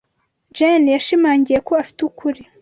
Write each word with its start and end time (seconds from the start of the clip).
Jane 0.55 0.87
yashimangiye 0.95 1.59
ko 1.67 1.71
afite 1.81 1.99
ukuri. 2.09 2.41